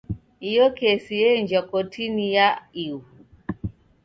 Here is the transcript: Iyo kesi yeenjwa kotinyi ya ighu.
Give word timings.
Iyo 0.49 0.65
kesi 0.77 1.11
yeenjwa 1.21 1.61
kotinyi 1.69 2.27
ya 2.35 2.49
ighu. 2.83 3.01